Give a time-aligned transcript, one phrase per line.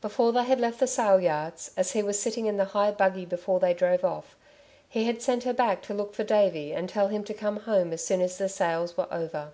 [0.00, 3.26] Before they had left the sale yards, as he was sitting in the high buggy
[3.26, 4.34] before they drove off,
[4.88, 7.92] he had sent her back to look for Davey and tell him to come home
[7.92, 9.52] as soon as the sales were over.